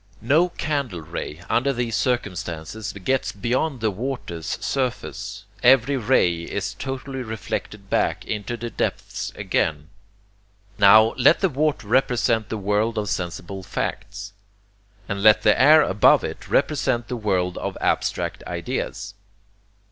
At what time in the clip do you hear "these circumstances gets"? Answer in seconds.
1.71-3.31